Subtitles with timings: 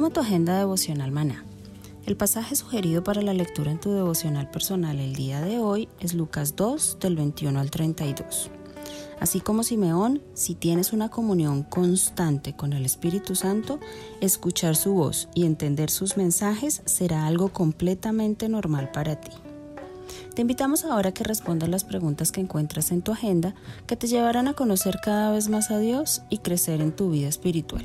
[0.00, 1.44] Toma tu agenda devocional maná.
[2.06, 6.14] El pasaje sugerido para la lectura en tu devocional personal el día de hoy es
[6.14, 8.50] Lucas 2 del 21 al 32.
[9.20, 13.78] Así como Simeón, si tienes una comunión constante con el Espíritu Santo,
[14.22, 19.32] escuchar su voz y entender sus mensajes será algo completamente normal para ti.
[20.34, 23.54] Te invitamos ahora a que respondas las preguntas que encuentras en tu agenda
[23.86, 27.28] que te llevarán a conocer cada vez más a Dios y crecer en tu vida
[27.28, 27.84] espiritual.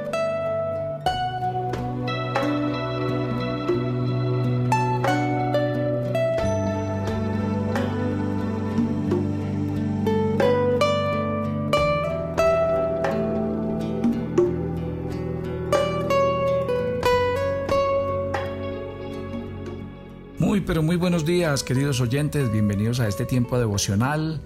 [20.91, 22.51] Muy, buenos días, queridos oyentes.
[22.51, 24.41] Bienvenidos a este tiempo devocional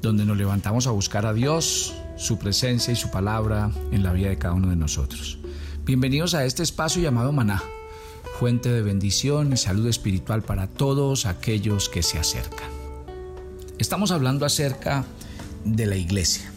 [0.00, 4.30] donde nos levantamos a buscar a Dios, su presencia y su palabra en la vida
[4.30, 5.36] de cada uno de nosotros.
[5.84, 7.62] Bienvenidos a este espacio llamado Maná,
[8.38, 12.70] fuente de bendición y salud espiritual para todos aquellos que se acercan.
[13.78, 15.04] Estamos hablando acerca
[15.66, 16.50] de la iglesia.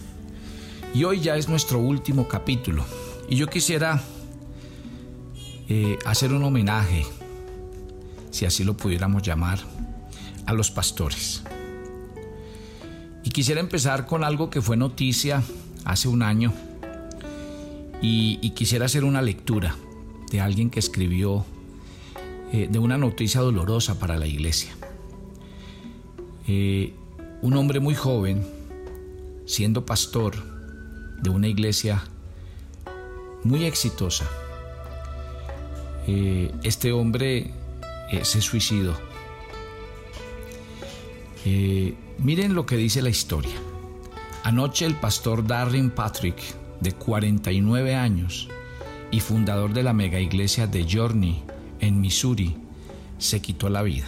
[0.93, 2.85] Y hoy ya es nuestro último capítulo.
[3.27, 4.01] Y yo quisiera
[5.67, 7.05] eh, hacer un homenaje
[8.35, 9.59] si así lo pudiéramos llamar,
[10.45, 11.41] a los pastores.
[13.23, 15.41] Y quisiera empezar con algo que fue noticia
[15.85, 16.51] hace un año
[18.01, 19.77] y, quisiera hacer una lectura
[20.31, 21.45] de alguien que escribió
[22.51, 24.75] eh, de una noticia dolorosa para la iglesia.
[26.45, 26.93] Eh,
[27.41, 28.45] un hombre muy joven,
[29.45, 30.35] siendo pastor
[31.21, 32.03] de una iglesia
[33.45, 34.29] muy exitosa,
[36.05, 37.53] eh, este hombre
[38.23, 38.95] se suicidó.
[41.45, 43.55] Eh, miren lo que dice la historia.
[44.43, 46.37] Anoche el pastor Darren Patrick,
[46.79, 48.47] de 49 años
[49.11, 51.43] y fundador de la mega iglesia de Journey
[51.79, 52.55] en Missouri,
[53.17, 54.07] se quitó la vida.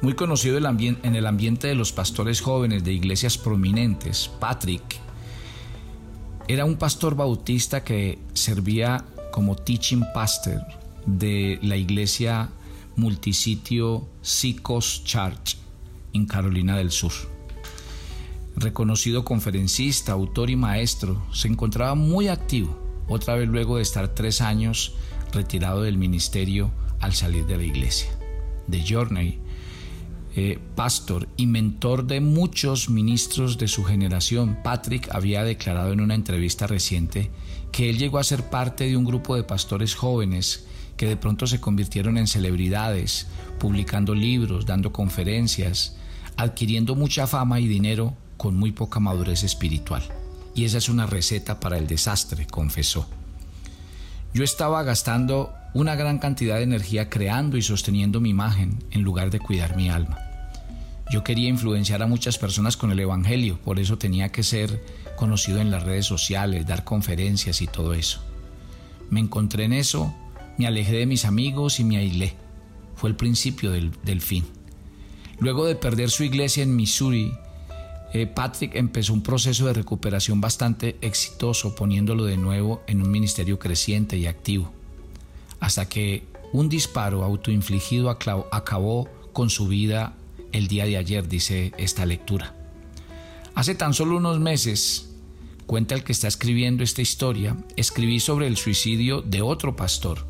[0.00, 4.82] Muy conocido en el ambiente de los pastores jóvenes de iglesias prominentes, Patrick
[6.48, 12.50] era un pastor bautista que servía como teaching pastor de la iglesia
[12.96, 15.56] multisitio Sicos Church
[16.12, 17.12] en Carolina del Sur.
[18.56, 24.40] Reconocido conferencista, autor y maestro, se encontraba muy activo, otra vez luego de estar tres
[24.40, 24.94] años
[25.32, 26.70] retirado del ministerio
[27.00, 28.10] al salir de la iglesia.
[28.66, 29.38] De Journey,
[30.36, 36.14] eh, pastor y mentor de muchos ministros de su generación, Patrick había declarado en una
[36.14, 37.30] entrevista reciente
[37.70, 40.66] que él llegó a ser parte de un grupo de pastores jóvenes
[41.02, 43.26] que de pronto se convirtieron en celebridades,
[43.58, 45.96] publicando libros, dando conferencias,
[46.36, 50.04] adquiriendo mucha fama y dinero con muy poca madurez espiritual.
[50.54, 53.08] Y esa es una receta para el desastre, confesó.
[54.32, 59.30] Yo estaba gastando una gran cantidad de energía creando y sosteniendo mi imagen en lugar
[59.30, 60.20] de cuidar mi alma.
[61.10, 64.84] Yo quería influenciar a muchas personas con el Evangelio, por eso tenía que ser
[65.16, 68.22] conocido en las redes sociales, dar conferencias y todo eso.
[69.10, 70.14] Me encontré en eso
[70.58, 72.34] me alejé de mis amigos y me aislé.
[72.94, 74.44] Fue el principio del, fin.
[75.38, 77.32] Luego de perder su iglesia en Missouri,
[78.12, 83.58] eh, Patrick empezó un proceso de recuperación bastante exitoso, poniéndolo de nuevo en un ministerio
[83.58, 84.72] creciente y activo,
[85.60, 90.14] hasta que un disparo autoinfligido acabó con su vida
[90.52, 92.54] el día de ayer, dice esta lectura.
[93.54, 95.08] Hace tan solo unos meses
[95.66, 100.26] cuenta el que está escribiendo esta historia, escribí sobre el suicidio de otro pastor,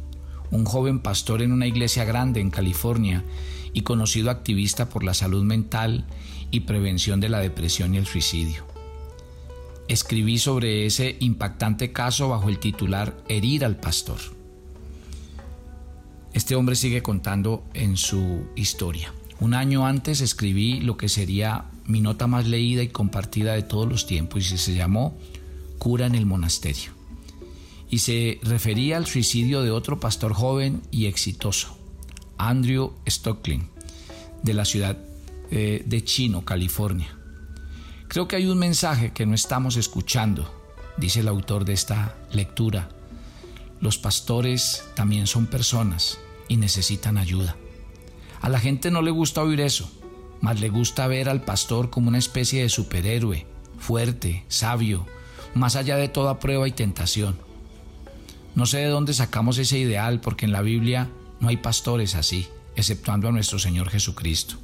[0.53, 3.25] un joven pastor en una iglesia grande en California
[3.73, 6.05] y conocido activista por la salud mental
[6.51, 8.67] y prevención de la depresión y el suicidio.
[9.89, 14.19] Escribí sobre ese impactante caso bajo el titular Herir al pastor.
[16.35, 19.13] Este hombre sigue contando en su historia.
[19.41, 23.89] Un año antes escribí lo que sería mi nota más leída y compartida de todos
[23.89, 25.19] los tiempos y se llamó
[25.79, 27.02] Cura en el Monasterio.
[27.93, 31.77] Y se refería al suicidio de otro pastor joven y exitoso,
[32.39, 33.69] Andrew Stocklin,
[34.43, 34.97] de la ciudad
[35.51, 37.15] eh, de Chino, California.
[38.09, 40.51] Creo que hay un mensaje que no estamos escuchando,
[40.97, 42.89] dice el autor de esta lectura.
[43.79, 46.19] Los pastores también son personas
[46.49, 47.57] y necesitan ayuda.
[48.41, 49.93] A la gente no le gusta oír eso,
[50.41, 53.47] mas le gusta ver al pastor como una especie de superhéroe,
[53.77, 55.07] fuerte, sabio,
[55.53, 57.52] más allá de toda prueba y tentación.
[58.55, 61.09] No sé de dónde sacamos ese ideal porque en la Biblia
[61.41, 64.57] no hay pastores así, exceptuando a nuestro Señor Jesucristo.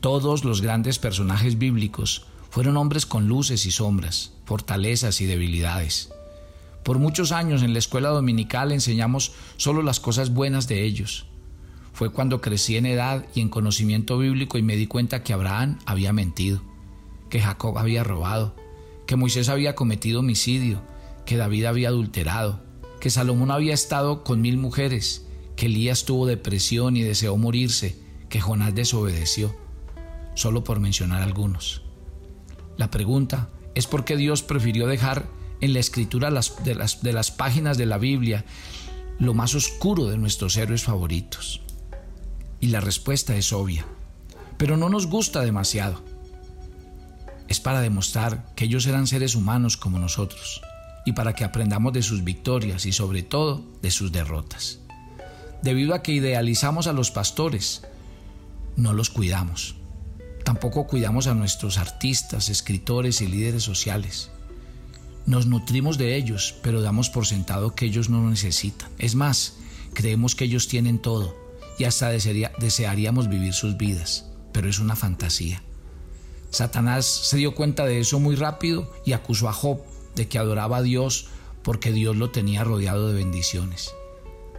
[0.00, 6.10] Todos los grandes personajes bíblicos fueron hombres con luces y sombras, fortalezas y debilidades.
[6.82, 11.26] Por muchos años en la escuela dominical enseñamos solo las cosas buenas de ellos,
[11.94, 15.78] fue cuando crecí en edad y en conocimiento bíblico y me di cuenta que Abraham
[15.86, 16.60] había mentido,
[17.30, 18.56] que Jacob había robado,
[19.06, 20.82] que Moisés había cometido homicidio,
[21.24, 22.63] que David había adulterado,
[23.04, 27.98] que Salomón había estado con mil mujeres, que Elías tuvo depresión y deseó morirse,
[28.30, 29.54] que Jonás desobedeció,
[30.34, 31.82] solo por mencionar algunos.
[32.78, 35.26] La pregunta es por qué Dios prefirió dejar
[35.60, 38.46] en la escritura las, de las páginas de la Biblia
[39.18, 41.60] lo más oscuro de nuestros héroes favoritos.
[42.58, 43.84] Y la respuesta es obvia,
[44.56, 46.02] pero no nos gusta demasiado.
[47.48, 50.62] Es para demostrar que ellos eran seres humanos como nosotros
[51.04, 54.80] y para que aprendamos de sus victorias y sobre todo de sus derrotas.
[55.62, 57.82] Debido a que idealizamos a los pastores,
[58.76, 59.76] no los cuidamos.
[60.44, 64.30] Tampoco cuidamos a nuestros artistas, escritores y líderes sociales.
[65.26, 68.90] Nos nutrimos de ellos, pero damos por sentado que ellos no lo necesitan.
[68.98, 69.54] Es más,
[69.94, 71.34] creemos que ellos tienen todo
[71.78, 75.62] y hasta desearíamos vivir sus vidas, pero es una fantasía.
[76.50, 79.80] Satanás se dio cuenta de eso muy rápido y acusó a Job
[80.14, 81.28] de que adoraba a Dios
[81.62, 83.92] porque Dios lo tenía rodeado de bendiciones.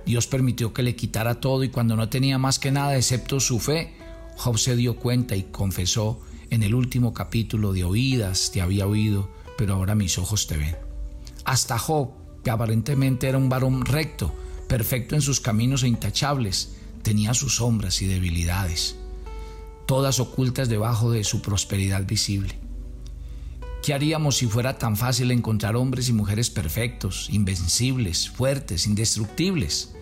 [0.05, 3.59] Dios permitió que le quitara todo y cuando no tenía más que nada excepto su
[3.59, 3.93] fe,
[4.37, 6.19] Job se dio cuenta y confesó
[6.49, 10.75] en el último capítulo de oídas te había oído, pero ahora mis ojos te ven.
[11.43, 12.11] Hasta Job,
[12.43, 14.33] que aparentemente era un varón recto,
[14.67, 18.95] perfecto en sus caminos e intachables, tenía sus sombras y debilidades,
[19.85, 22.64] todas ocultas debajo de su prosperidad visible.
[23.85, 29.93] ¿Qué haríamos si fuera tan fácil encontrar hombres y mujeres perfectos, invencibles, fuertes, indestructibles?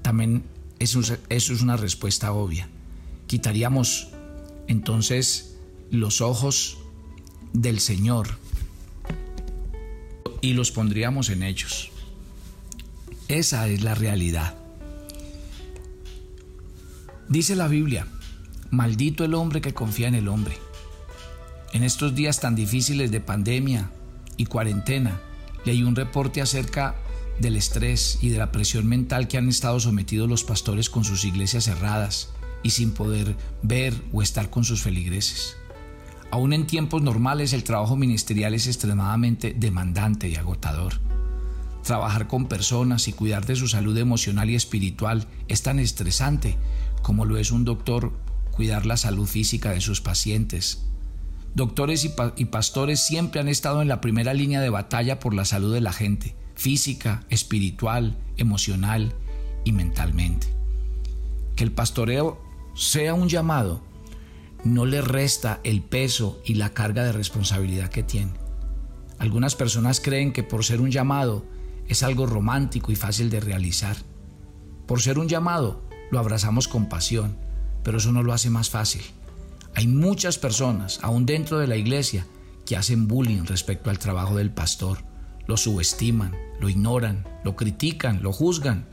[0.00, 0.44] También
[0.78, 2.70] eso, eso es una respuesta obvia.
[3.26, 4.08] Quitaríamos
[4.66, 5.58] entonces
[5.90, 6.78] los ojos
[7.52, 8.38] del Señor
[10.40, 11.90] y los pondríamos en ellos.
[13.28, 14.54] Esa es la realidad.
[17.28, 18.06] Dice la Biblia,
[18.70, 20.56] maldito el hombre que confía en el hombre.
[21.72, 23.90] En estos días tan difíciles de pandemia
[24.36, 25.20] y cuarentena,
[25.64, 26.94] leí un reporte acerca
[27.40, 31.24] del estrés y de la presión mental que han estado sometidos los pastores con sus
[31.24, 32.30] iglesias cerradas
[32.62, 35.56] y sin poder ver o estar con sus feligreses.
[36.30, 40.94] Aún en tiempos normales el trabajo ministerial es extremadamente demandante y agotador.
[41.84, 46.56] Trabajar con personas y cuidar de su salud emocional y espiritual es tan estresante
[47.02, 48.12] como lo es un doctor
[48.50, 50.84] cuidar la salud física de sus pacientes.
[51.56, 55.72] Doctores y, pastores siempre han estado en la primera línea de batalla por la salud
[55.72, 59.14] de la gente, física, espiritual, emocional
[59.64, 60.48] y mentalmente.
[61.56, 62.38] Que el pastoreo
[62.74, 63.80] sea un llamado
[64.64, 68.32] no le resta el peso y la carga de responsabilidad que tiene.
[69.18, 71.46] Algunas personas creen que por ser un llamado
[71.88, 73.96] es algo romántico y fácil de realizar.
[74.86, 77.38] Por ser un llamado lo abrazamos con pasión,
[77.82, 79.00] pero eso no lo hace más fácil.
[79.76, 82.26] Hay muchas personas, aún dentro de la iglesia,
[82.64, 85.04] que hacen bullying respecto al trabajo del pastor.
[85.46, 88.86] Lo subestiman, lo ignoran, lo critican, lo juzgan.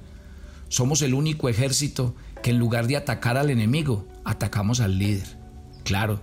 [0.67, 5.39] Somos el único ejército que en lugar de atacar al enemigo, atacamos al líder.
[5.85, 6.21] Claro,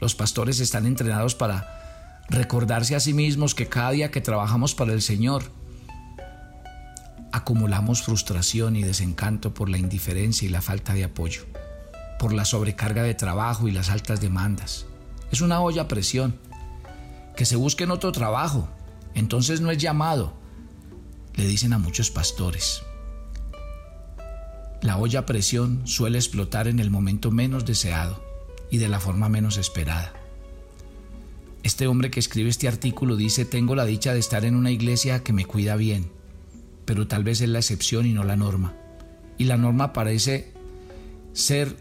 [0.00, 4.92] los pastores están entrenados para recordarse a sí mismos que cada día que trabajamos para
[4.92, 5.50] el Señor,
[7.32, 11.42] acumulamos frustración y desencanto por la indiferencia y la falta de apoyo,
[12.18, 14.86] por la sobrecarga de trabajo y las altas demandas.
[15.30, 16.38] Es una olla a presión.
[17.36, 18.66] que se busquen otro trabajo,
[19.14, 20.32] entonces no es llamado,
[21.34, 22.82] le dicen a muchos pastores.
[24.80, 28.24] La olla a presión suele explotar en el momento menos deseado
[28.70, 30.12] y de la forma menos esperada.
[31.62, 35.22] Este hombre que escribe este artículo dice, tengo la dicha de estar en una iglesia
[35.22, 36.10] que me cuida bien,
[36.84, 38.74] pero tal vez es la excepción y no la norma.
[39.38, 40.52] Y la norma parece
[41.32, 41.76] ser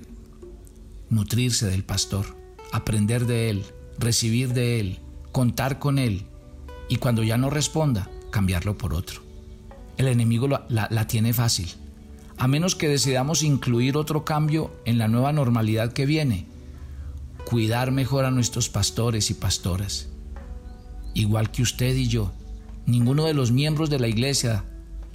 [1.10, 2.26] nutrirse del pastor,
[2.72, 3.66] aprender de él,
[3.98, 5.00] recibir de él,
[5.32, 6.26] contar con él
[6.90, 9.22] y cuando ya no responda, cambiarlo por otro.
[9.98, 11.70] El enemigo la, tiene fácil,
[12.38, 16.46] a menos que decidamos incluir otro cambio en la nueva normalidad que viene,
[17.46, 20.10] cuidar mejor a nuestros pastores y pastoras.
[21.14, 22.34] Igual que usted y yo,
[22.86, 24.66] ninguno de los miembros de la iglesia,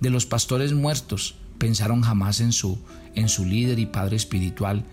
[0.00, 2.78] de los pastores muertos, pensaron jamás en su,
[3.14, 4.84] en su líder y padre espiritual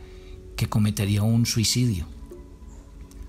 [0.58, 2.06] que cometería un suicidio.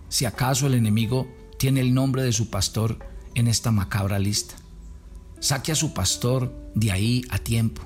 [0.08, 2.98] Si acaso el enemigo tiene el nombre de su pastor
[3.36, 4.56] en esta macabra lista,
[5.38, 7.82] saque a su pastor de ahí a tiempo.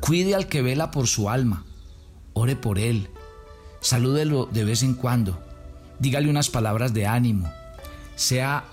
[0.00, 1.64] Cuide al que vela por su alma.
[2.32, 3.08] Ore por él.
[3.80, 5.40] Salúdelo de vez en cuando.
[6.00, 7.48] Dígale unas palabras de ánimo.
[8.16, 8.64] Sea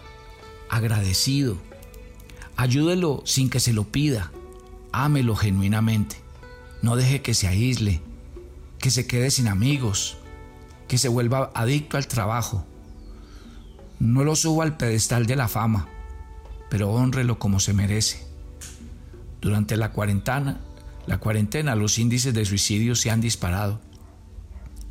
[0.71, 1.57] agradecido.
[2.55, 4.31] Ayúdelo sin que se lo pida
[4.91, 6.17] ámelo genuinamente.
[6.81, 8.01] No deje que se aísle,
[8.79, 10.17] que se quede sin amigos,
[10.87, 12.65] que se vuelva adicto al trabajo.
[13.99, 15.87] No lo suba al pedestal de la fama,
[16.69, 18.25] pero honrelo como se merece.
[19.41, 20.61] Durante la cuarentena,
[21.05, 23.81] la cuarentena los índices de suicidio se han disparado.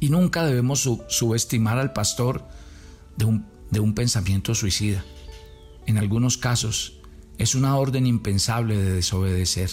[0.00, 2.47] Y nunca debemos subestimar al pastor
[3.16, 5.04] de un, de un pensamiento suicida.
[5.87, 7.00] En algunos casos
[7.38, 9.71] es una orden impensable de desobedecer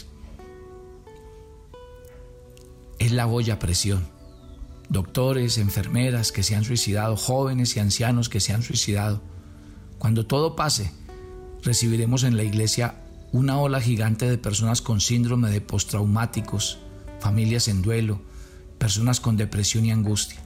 [2.99, 4.07] es la boya presión.
[4.89, 9.21] Doctores, enfermeras que se han suicidado, jóvenes y ancianos que se han suicidado.
[9.97, 10.91] Cuando todo pase,
[11.63, 16.79] recibiremos en la iglesia una ola gigante de personas con síndrome de postraumáticos,
[17.19, 18.21] familias en duelo,
[18.77, 20.39] personas con depresión y angustia.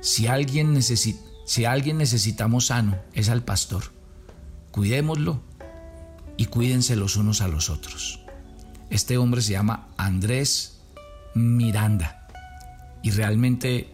[0.00, 3.92] Si alguien, si alguien necesitamos sano, es al pastor.
[4.70, 5.40] Cuidémoslo
[6.36, 8.20] y cuídense los unos a los otros.
[8.90, 10.75] Este hombre se llama Andrés
[11.36, 12.26] Miranda.
[13.02, 13.88] Y realmente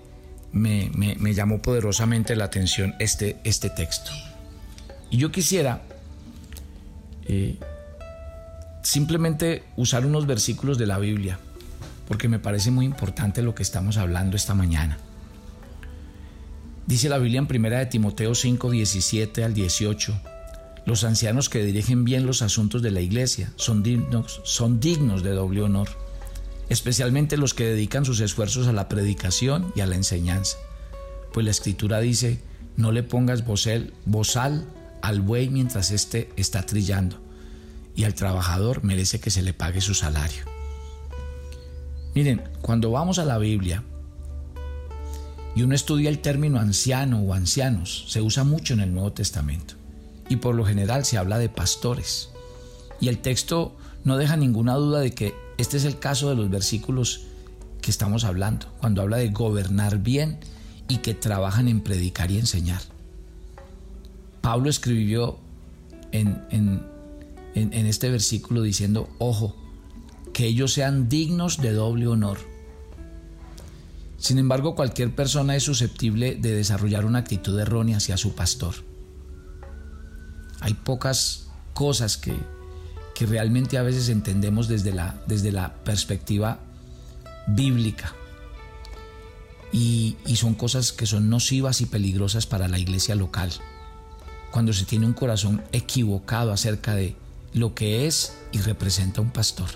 [0.53, 4.11] me, llamó poderosamente la atención este, este texto.
[5.11, 5.83] Y yo quisiera
[7.27, 7.59] eh,
[8.83, 11.39] simplemente usar unos versículos de la Biblia,
[12.07, 14.99] porque me parece muy importante lo que estamos hablando esta mañana.
[16.87, 20.15] Dice la Biblia en 1 de Timoteo 5, 17 al 18,
[20.87, 25.31] los ancianos que dirigen bien los asuntos de la iglesia son dignos, son dignos de
[25.31, 25.89] doble honor
[26.69, 30.57] especialmente los que dedican sus esfuerzos a la predicación y a la enseñanza.
[31.33, 32.41] Pues la escritura dice,
[32.77, 34.67] no le pongas bozal
[35.03, 37.17] al buey mientras éste está trillando,
[37.95, 40.45] y al trabajador merece que se le pague su salario.
[42.15, 43.83] Miren, cuando vamos a la Biblia
[45.55, 49.75] y uno estudia el término anciano o ancianos, se usa mucho en el Nuevo Testamento,
[50.29, 52.31] y por lo general se habla de pastores.
[53.01, 56.51] Y el texto no deja ninguna duda de que este es el caso de los
[56.51, 57.23] versículos
[57.81, 60.39] que estamos hablando, cuando habla de gobernar bien
[60.89, 62.83] y que trabajan en predicar y enseñar.
[64.41, 65.39] Pablo escribió
[66.13, 66.45] en,
[67.55, 69.57] en este versículo diciendo, ojo,
[70.33, 72.39] que ellos sean dignos de doble honor.
[74.19, 78.75] Sin embargo, cualquier persona es susceptible de desarrollar una actitud errónea hacia su pastor.
[80.61, 82.37] Hay pocas cosas que
[83.23, 86.59] que realmente a veces entendemos desde la, desde la perspectiva
[87.47, 88.17] bíblica.
[89.71, 93.53] Y, y son cosas que son nocivas y peligrosas para la iglesia local.
[94.51, 97.15] Cuando se tiene un corazón equivocado acerca de
[97.55, 99.69] lo que es y representa un pastor.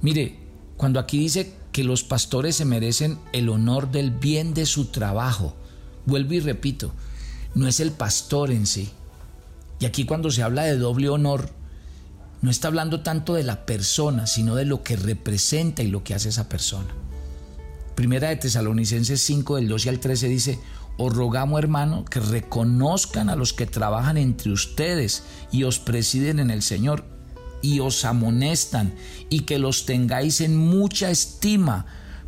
[0.00, 0.38] Mire,
[0.78, 5.54] cuando aquí dice que los pastores se merecen el honor del bien de su trabajo,
[6.06, 6.90] vuelvo y repito,
[7.54, 8.88] no es el pastor en sí.
[9.78, 11.57] Y aquí cuando se habla de doble honor,
[12.40, 16.14] no está hablando tanto de la persona, sino de lo que representa y lo que
[16.14, 16.88] hace esa persona.
[17.94, 20.58] Primera de Tesalonicenses 5 del 12 al 13 dice,
[20.98, 26.50] os rogamos hermano que reconozcan a los que trabajan entre ustedes y os presiden en
[26.50, 27.04] el Señor
[27.60, 28.94] y os amonestan
[29.28, 31.86] y que los tengáis en mucha estima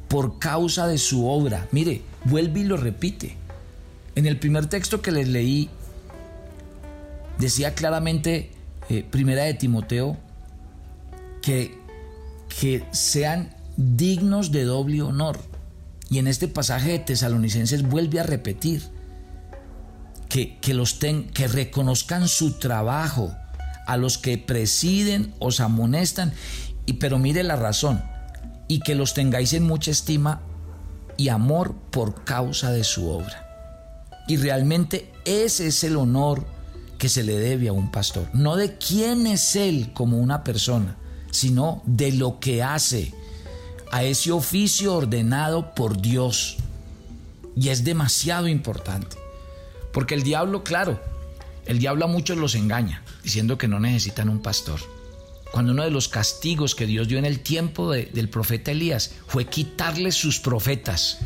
[0.09, 1.69] por causa de su obra.
[1.71, 3.37] Mire, vuelve y lo repite.
[4.17, 5.71] En el primer texto que les leí
[7.38, 8.52] decía claramente
[8.90, 10.16] eh, primera de Timoteo,
[11.42, 11.78] que,
[12.49, 15.38] que sean dignos de doble honor.
[16.11, 18.82] Y en este pasaje de Tesalonicenses vuelve a repetir
[20.28, 23.32] que, que los ten, que reconozcan su trabajo,
[23.87, 26.32] a los que presiden, os amonestan,
[26.85, 28.02] y pero mire la razón,
[28.66, 30.40] y que los tengáis en mucha estima
[31.16, 33.47] y amor por causa de su obra.
[34.26, 36.44] Y realmente ese es el honor
[37.00, 40.99] que se le debe a un pastor, no de quién es él como una persona,
[41.30, 43.14] sino de lo que hace
[43.90, 46.59] a ese oficio ordenado por Dios.
[47.57, 49.16] Y es demasiado importante,
[49.95, 51.00] porque el diablo, claro,
[51.64, 54.80] el diablo a muchos los engaña, diciendo que no necesitan un pastor.
[55.52, 59.47] Cuando uno de los castigos que Dios dio en el tiempo del profeta Elías fue
[59.47, 61.19] quitarle sus profetas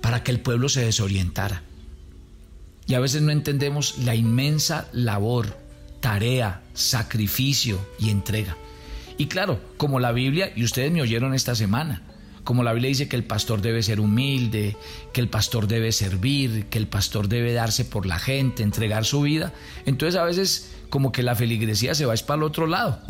[0.00, 1.64] para que el pueblo se desorientara.
[2.86, 5.56] Y a veces no entendemos la inmensa labor,
[6.00, 8.56] tarea, sacrificio y entrega.
[9.16, 12.02] Y claro, como la Biblia, y ustedes me oyeron esta semana,
[12.42, 14.76] como la Biblia dice que el pastor debe ser humilde,
[15.12, 19.22] que el pastor debe servir, que el pastor debe darse por la gente, entregar su
[19.22, 19.52] vida,
[19.86, 23.00] entonces a veces como que la feligresía se va para el otro lado.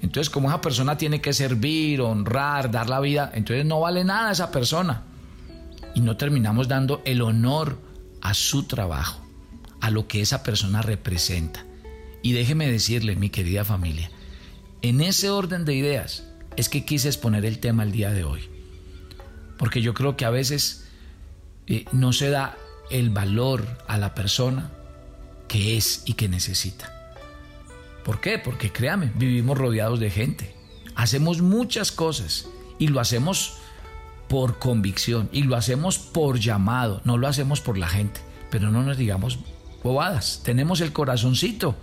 [0.00, 4.32] Entonces como esa persona tiene que servir, honrar, dar la vida, entonces no vale nada
[4.32, 5.02] esa persona.
[5.94, 7.78] Y no terminamos dando el honor
[8.20, 9.24] a su trabajo,
[9.80, 11.64] a lo que esa persona representa.
[12.22, 14.10] Y déjeme decirle, mi querida familia,
[14.82, 16.24] en ese orden de ideas
[16.56, 18.48] es que quise exponer el tema el día de hoy.
[19.56, 20.88] Porque yo creo que a veces
[21.66, 22.56] eh, no se da
[22.90, 24.70] el valor a la persona
[25.46, 26.94] que es y que necesita.
[28.04, 28.38] ¿Por qué?
[28.38, 30.54] Porque créame, vivimos rodeados de gente.
[30.94, 32.48] Hacemos muchas cosas
[32.78, 33.57] y lo hacemos
[34.28, 38.20] por convicción y lo hacemos por llamado, no lo hacemos por la gente.
[38.50, 39.38] Pero no nos digamos
[39.82, 41.76] bobadas, tenemos el corazoncito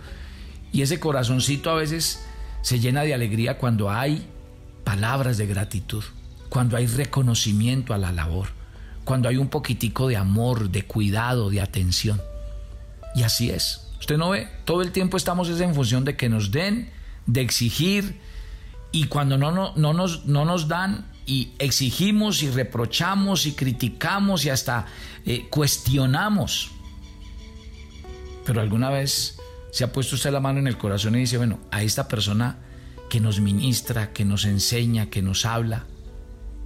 [0.72, 2.24] y ese corazoncito a veces
[2.62, 4.26] se llena de alegría cuando hay
[4.84, 6.04] palabras de gratitud,
[6.48, 8.48] cuando hay reconocimiento a la labor,
[9.04, 12.20] cuando hay un poquitico de amor, de cuidado, de atención.
[13.14, 13.88] Y así es.
[14.00, 16.90] Usted no ve, todo el tiempo estamos en función de que nos den,
[17.26, 18.20] de exigir,
[18.92, 24.44] y cuando no, no, no, nos, no nos dan, y exigimos y reprochamos y criticamos
[24.44, 24.86] y hasta
[25.26, 26.70] eh, cuestionamos.
[28.44, 29.38] Pero alguna vez
[29.72, 32.58] se ha puesto usted la mano en el corazón y dice, bueno, a esta persona
[33.10, 35.84] que nos ministra, que nos enseña, que nos habla,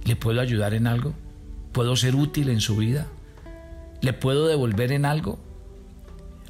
[0.03, 1.13] ¿le puedo ayudar en algo?
[1.71, 3.07] ¿Puedo ser útil en su vida?
[4.01, 5.39] ¿Le puedo devolver en algo?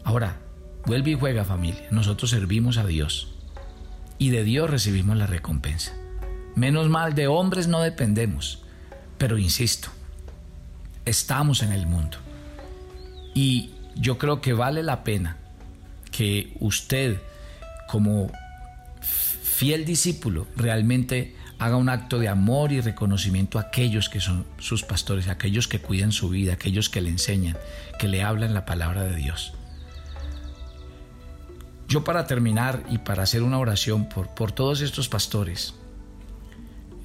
[0.04, 0.42] Ahora,
[0.86, 1.88] vuelve y juega familia.
[1.92, 3.36] Nosotros servimos a Dios
[4.18, 5.94] y de Dios recibimos la recompensa.
[6.56, 8.64] Menos mal de hombres no dependemos,
[9.18, 9.90] pero insisto,
[11.06, 12.18] estamos en el mundo.
[13.34, 15.38] Y yo creo que vale la pena
[16.12, 17.22] que usted,
[17.88, 18.32] como
[19.02, 24.84] fiel discípulo, realmente haga un acto de amor y reconocimiento a aquellos que son sus
[24.84, 27.58] pastores, a aquellos que cuidan su vida, a aquellos que le enseñan,
[28.00, 29.54] que le hablan la palabra de Dios.
[31.88, 35.76] Yo para terminar y para hacer una oración por, por todos estos pastores,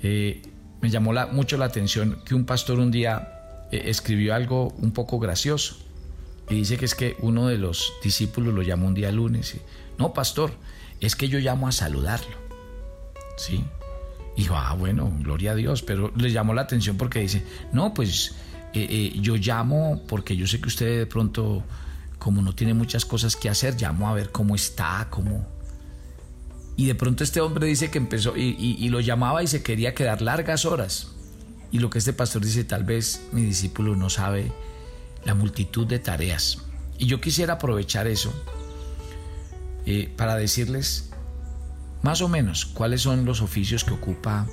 [0.02, 0.42] eh,
[0.80, 5.18] me llamó mucho la atención que un pastor un día eh, escribió algo un poco
[5.18, 5.76] gracioso.
[6.48, 9.54] Y dice que es que uno de los discípulos lo llamó un día lunes.
[9.54, 9.60] Y,
[9.98, 10.52] no, pastor,
[11.00, 12.36] es que yo llamo a saludarlo.
[13.36, 13.64] ¿Sí?
[14.36, 15.82] Y dijo, ah, bueno, gloria a Dios.
[15.82, 18.36] Pero le llamó la atención porque dice, no, pues
[18.74, 21.64] eh, yo llamo porque yo sé que usted de pronto,
[22.18, 25.55] como no tiene muchas cosas que hacer, llamo a ver cómo está, cómo,
[26.76, 30.20] y de pronto este hombre dice que empezó y, lo llamaba y se quería quedar
[30.20, 31.08] largas horas.
[31.72, 34.52] Y lo que este pastor dice, tal vez mi discípulo no sabe
[35.24, 36.58] la multitud de tareas.
[36.98, 38.32] Y yo quisiera aprovechar eso
[39.86, 41.10] eh, para decirles
[42.02, 44.46] más o menos cuáles son los oficios que ocupa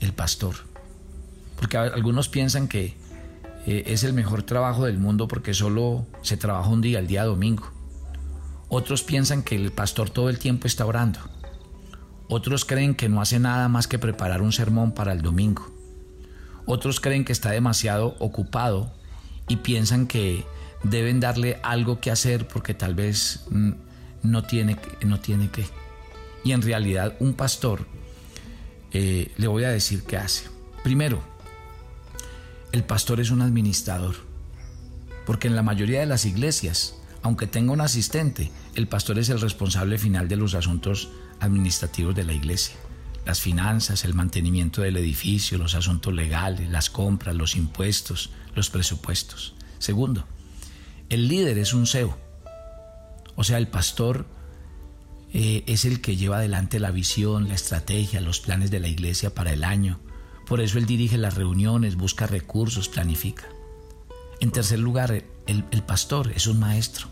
[0.00, 0.56] el pastor.
[1.56, 2.96] Porque algunos piensan que
[3.66, 7.24] eh, es el mejor trabajo del mundo porque solo se trabaja un día, el día
[7.24, 7.75] domingo.
[8.68, 11.20] Otros piensan que el pastor todo el tiempo está orando.
[12.28, 15.70] Otros creen que no hace nada más que preparar un sermón para el domingo.
[16.64, 18.92] Otros creen que está demasiado ocupado
[19.46, 20.44] y piensan que
[20.82, 23.72] deben darle algo que hacer porque tal vez mm,
[24.24, 25.64] no tiene, no tiene que.
[26.42, 27.86] Y en realidad un pastor,
[28.92, 30.48] eh, le voy a decir qué hace.
[30.82, 31.22] Primero,
[32.72, 34.16] el pastor es un administrador,
[35.24, 39.40] porque en la mayoría de las iglesias aunque tenga un asistente, el pastor es el
[39.40, 41.08] responsable final de los asuntos
[41.40, 42.76] administrativos de la iglesia.
[43.24, 49.56] Las finanzas, el mantenimiento del edificio, los asuntos legales, las compras, los impuestos, los presupuestos.
[49.80, 50.24] Segundo,
[51.08, 52.16] el líder es un CEO.
[53.34, 54.26] O sea, el pastor
[55.32, 59.34] eh, es el que lleva adelante la visión, la estrategia, los planes de la iglesia
[59.34, 59.98] para el año.
[60.46, 63.48] Por eso él dirige las reuniones, busca recursos, planifica.
[64.40, 67.08] En tercer lugar, el, pastor es un maestro.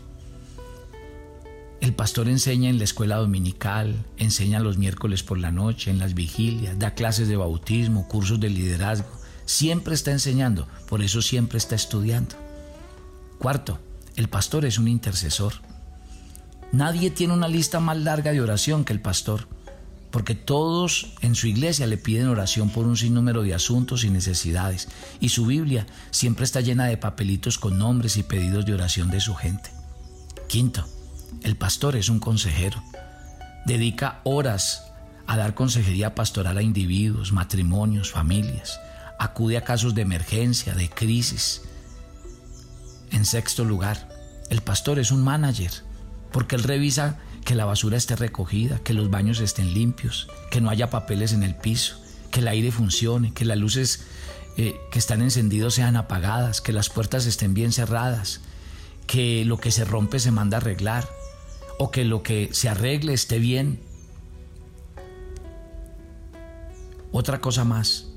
[1.81, 6.13] El pastor enseña en la escuela dominical, enseña los miércoles por la noche, en las
[6.13, 9.09] vigilias, da clases de bautismo, cursos de liderazgo.
[9.45, 12.35] Siempre está enseñando, por eso siempre está estudiando.
[13.39, 13.79] Cuarto,
[14.15, 15.53] el pastor es un intercesor.
[16.71, 19.47] Nadie tiene una lista más larga de oración que el pastor,
[20.15, 24.87] porque todos en su iglesia le piden oración por un sinnúmero de asuntos y necesidades,
[25.19, 29.19] y su Biblia siempre está llena de papelitos con nombres y pedidos de oración de
[29.19, 29.71] su gente.
[30.47, 30.87] Quinto,
[31.43, 32.81] el pastor es un consejero.
[33.65, 34.85] Dedica horas
[35.27, 38.79] a dar consejería pastoral a individuos, matrimonios, familias.
[39.19, 41.61] Acude a casos de emergencia, de crisis.
[43.11, 44.07] En sexto lugar,
[44.49, 45.71] el pastor es un manager,
[46.31, 50.71] porque él revisa que la basura esté recogida, que los baños estén limpios, que no
[50.71, 54.03] haya papeles en el piso, que el aire funcione, que las luces
[54.57, 58.41] eh, que están encendidas sean apagadas, que las puertas estén bien cerradas,
[59.05, 61.07] que lo que se rompe se manda a arreglar,
[61.77, 63.79] o que lo que se arregle esté bien.
[67.11, 68.07] Otra cosa más,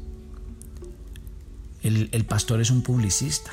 [1.82, 3.50] el, el, pastor es un publicista.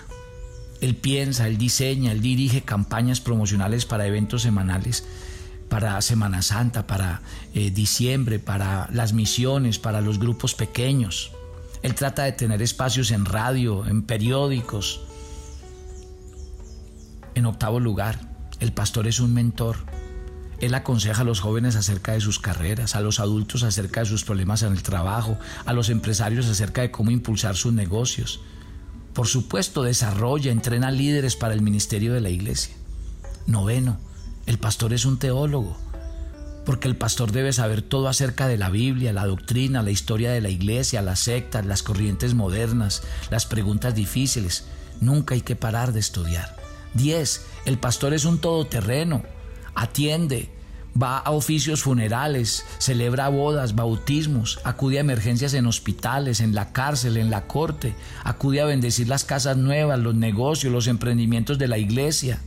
[0.79, 5.03] Él piensa, él diseña, él dirige campañas promocionales para eventos semanales,
[5.69, 7.21] para Semana Santa, para
[7.53, 11.31] eh, diciembre, para las misiones, para los grupos pequeños.
[11.81, 15.01] Él trata de tener espacios en radio, en periódicos.
[17.35, 18.19] En octavo lugar,
[18.59, 19.77] el pastor es un mentor.
[20.59, 24.23] Él aconseja a los jóvenes acerca de sus carreras, a los adultos acerca de sus
[24.23, 28.39] problemas en el trabajo, a los empresarios acerca de cómo impulsar sus negocios.
[29.13, 32.75] Por supuesto, desarrolla, entrena líderes para el ministerio de la iglesia.
[33.47, 33.97] Noveno,
[34.45, 35.77] el pastor es un teólogo,
[36.65, 40.41] porque el pastor debe saber todo acerca de la Biblia, la doctrina, la historia de
[40.41, 44.65] la iglesia, las sectas, las corrientes modernas, las preguntas difíciles.
[45.01, 46.55] Nunca hay que parar de estudiar.
[46.93, 49.23] Diez, el pastor es un todoterreno
[49.75, 50.49] atiende,
[51.01, 57.17] va a oficios funerales, celebra bodas, bautismos, acude a emergencias en hospitales, en la cárcel,
[57.17, 61.77] en la corte, acude a bendecir las casas nuevas, los negocios, los emprendimientos de la
[61.77, 62.39] iglesia.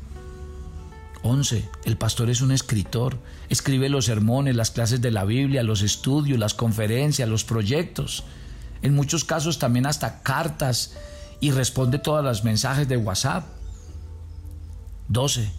[1.23, 1.69] 11.
[1.85, 6.39] El pastor es un escritor, escribe los sermones, las clases de la Biblia, los estudios,
[6.39, 8.25] las conferencias, los proyectos.
[8.83, 10.95] En muchos casos también hasta cartas
[11.41, 13.45] y responde todos los mensajes de WhatsApp.
[15.09, 15.51] 12.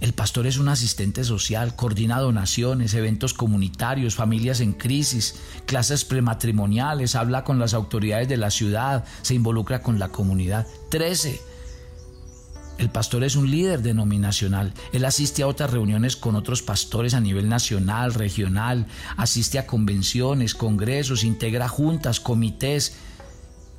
[0.00, 5.34] El pastor es un asistente social, coordina donaciones, eventos comunitarios, familias en crisis,
[5.66, 10.68] clases prematrimoniales, habla con las autoridades de la ciudad, se involucra con la comunidad.
[10.90, 11.40] 13.
[12.78, 14.72] El pastor es un líder denominacional.
[14.92, 18.86] Él asiste a otras reuniones con otros pastores a nivel nacional, regional,
[19.16, 22.94] asiste a convenciones, congresos, integra juntas, comités.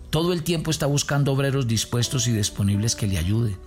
[0.10, 3.58] Todo el tiempo está buscando obreros dispuestos y disponibles que le ayuden.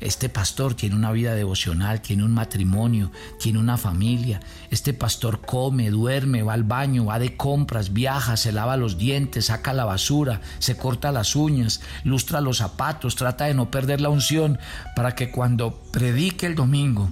[0.00, 4.40] Este pastor tiene una vida devocional, tiene un matrimonio, tiene una familia.
[4.70, 9.46] Este pastor come, duerme, va al baño, va de compras, viaja, se lava los dientes,
[9.46, 14.08] saca la basura, se corta las uñas, lustra los zapatos, trata de no perder la
[14.08, 14.58] unción
[14.96, 17.08] para que cuando predique el domingo,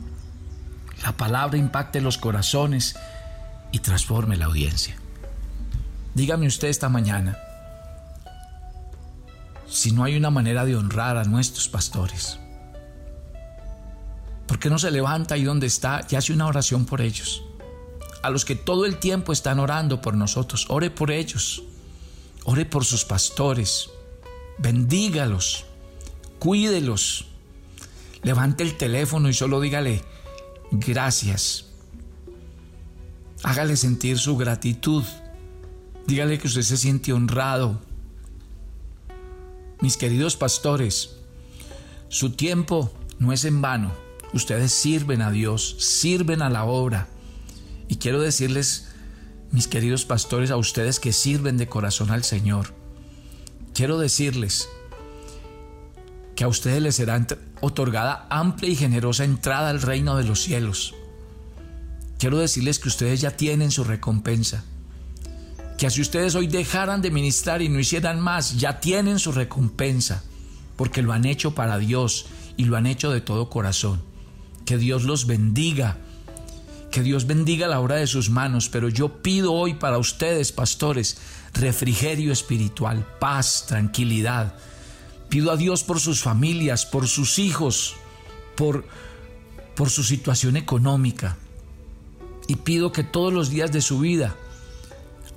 [1.02, 2.96] la palabra impacte los corazones
[3.70, 4.96] y transforme la audiencia.
[6.14, 7.38] Dígame usted esta mañana
[9.72, 12.41] si no hay una manera de honrar a nuestros pastores.
[14.62, 17.42] ¿Por qué no se levanta ahí donde está y hace una oración por ellos?
[18.22, 21.64] A los que todo el tiempo están orando por nosotros, ore por ellos.
[22.44, 23.90] Ore por sus pastores.
[24.58, 25.64] Bendígalos.
[26.38, 27.26] Cuídelos.
[28.22, 30.04] Levante el teléfono y solo dígale
[30.70, 31.64] gracias.
[33.42, 35.02] Hágale sentir su gratitud.
[36.06, 37.80] Dígale que usted se siente honrado.
[39.80, 41.16] Mis queridos pastores,
[42.08, 44.01] su tiempo no es en vano.
[44.32, 47.08] Ustedes sirven a Dios, sirven a la obra.
[47.88, 48.88] Y quiero decirles,
[49.50, 52.74] mis queridos pastores, a ustedes que sirven de corazón al Señor,
[53.74, 54.68] quiero decirles
[56.34, 57.26] que a ustedes les será
[57.60, 60.94] otorgada amplia y generosa entrada al reino de los cielos.
[62.18, 64.64] Quiero decirles que ustedes ya tienen su recompensa.
[65.76, 70.22] Que si ustedes hoy dejaran de ministrar y no hicieran más, ya tienen su recompensa,
[70.76, 74.11] porque lo han hecho para Dios y lo han hecho de todo corazón.
[74.72, 75.98] Que Dios los bendiga.
[76.90, 78.70] Que Dios bendiga la obra de sus manos.
[78.70, 81.18] Pero yo pido hoy para ustedes, pastores,
[81.52, 84.54] refrigerio espiritual, paz, tranquilidad.
[85.28, 87.96] Pido a Dios por sus familias, por sus hijos,
[88.56, 88.86] por,
[89.76, 91.36] por su situación económica.
[92.48, 94.34] Y pido que todos los días de su vida,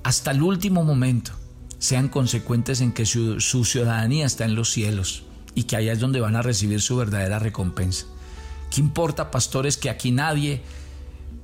[0.02, 1.32] hasta el último momento,
[1.78, 6.00] sean consecuentes en que su, su ciudadanía está en los cielos y que allá es
[6.00, 8.06] donde van a recibir su verdadera recompensa.
[8.70, 10.62] ¿Qué importa, pastores, que aquí nadie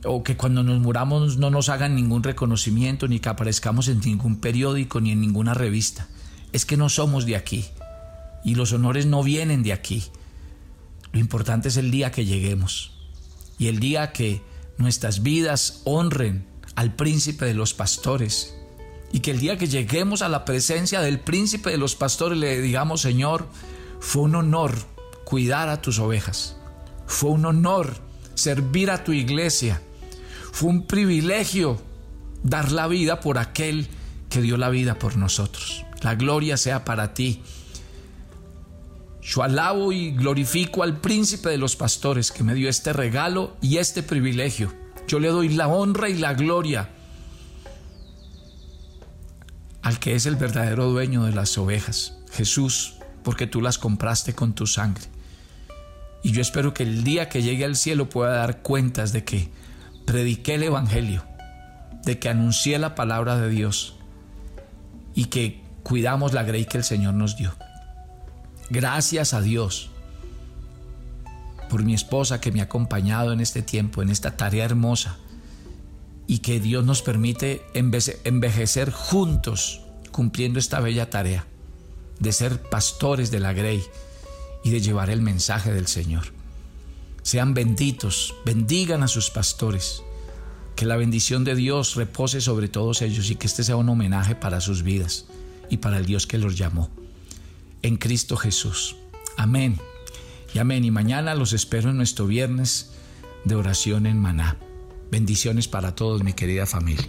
[0.04, 4.40] o que cuando nos muramos no nos hagan ningún reconocimiento ni que aparezcamos en ningún
[4.40, 6.08] periódico ni en ninguna revista?
[6.52, 7.64] Es que no somos de aquí
[8.44, 10.04] y los honores no vienen de aquí.
[11.12, 12.92] Lo importante es el día que lleguemos
[13.58, 14.42] y el día que
[14.78, 18.54] nuestras vidas honren al príncipe de los pastores
[19.12, 22.60] y que el día que lleguemos a la presencia del príncipe de los pastores le
[22.60, 23.46] digamos, Señor,
[24.00, 24.74] fue un honor
[25.24, 26.56] cuidar a tus ovejas,
[27.12, 27.94] fue un honor
[28.34, 29.80] servir a tu iglesia,
[30.50, 31.80] fue un privilegio
[32.42, 33.86] dar la vida por aquel
[34.30, 35.84] que dio la vida por nosotros.
[36.00, 37.42] La gloria sea para ti.
[39.20, 43.76] Yo alabo y glorifico al príncipe de los pastores que me dio este regalo y
[43.76, 44.72] este privilegio.
[45.06, 46.88] Yo le doy la honra y la gloria
[49.82, 54.54] al que es el verdadero dueño de las ovejas, Jesús, porque tú las compraste con
[54.54, 55.04] tu sangre.
[56.22, 59.48] Y yo espero que el día que llegue al cielo pueda dar cuentas de que
[60.04, 61.24] prediqué el Evangelio,
[62.04, 63.96] de que anuncié la palabra de Dios
[65.14, 67.54] y que cuidamos la grey que el Señor nos dio.
[68.70, 69.90] Gracias a Dios
[71.68, 75.16] por mi esposa que me ha acompañado en este tiempo, en esta tarea hermosa
[76.26, 79.82] y que Dios nos permite envejecer juntos
[80.12, 81.46] cumpliendo esta bella tarea
[82.20, 83.82] de ser pastores de la Grey
[84.64, 86.24] y de llevar el mensaje del Señor.
[87.22, 90.02] Sean benditos, bendigan a sus pastores,
[90.76, 94.34] que la bendición de Dios repose sobre todos ellos y que este sea un homenaje
[94.34, 95.26] para sus vidas
[95.70, 96.90] y para el Dios que los llamó.
[97.82, 98.96] En Cristo Jesús.
[99.36, 99.78] Amén.
[100.54, 100.84] Y amén.
[100.84, 102.90] Y mañana los espero en nuestro viernes
[103.44, 104.56] de oración en Maná.
[105.10, 107.08] Bendiciones para todos, mi querida familia.